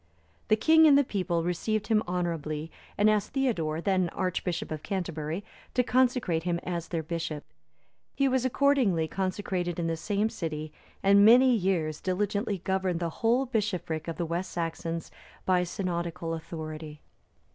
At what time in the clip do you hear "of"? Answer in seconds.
4.71-4.81, 14.07-14.17